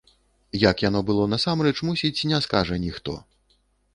[0.61, 3.13] Як яно было насамрэч, мусіць, не скажа ніхто.